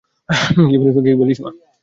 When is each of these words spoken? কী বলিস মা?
কী 0.65 0.75
বলিস 1.19 1.39
মা? 1.43 1.49